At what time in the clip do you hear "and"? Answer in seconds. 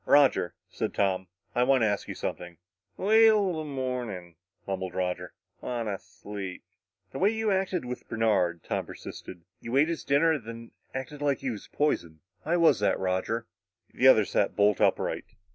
10.31-10.43